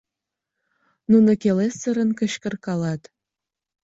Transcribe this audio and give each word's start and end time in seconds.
Нуно 1.11 1.31
келесырын 1.41 2.09
кычкыркалат. 2.19 3.01